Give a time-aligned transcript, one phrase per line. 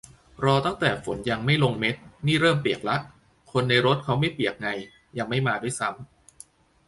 [0.43, 1.95] รอตั้งแต่ฝนยังไม่ลงเม็ด
[2.27, 2.97] นี่เริ่มเปียกละ
[3.51, 4.67] คนในรถเขาไม่เปียกไง
[5.17, 6.09] ยังไม่มาด้วยซ้ำ